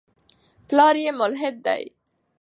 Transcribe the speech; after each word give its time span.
پلار 0.67 0.95
یې 1.03 1.11
ملحد 1.19 1.55
دی. 1.65 1.83